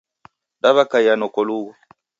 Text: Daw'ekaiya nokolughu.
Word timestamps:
Daw'ekaiya 0.61 1.13
nokolughu. 1.17 1.69